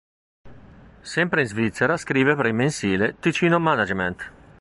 Sempre 1.03 1.41
in 1.41 1.47
Svizzera 1.47 1.95
scrive 1.95 2.35
per 2.35 2.47
il 2.47 2.55
mensile 2.55 3.17
"Ticino 3.19 3.59
Management". 3.59 4.31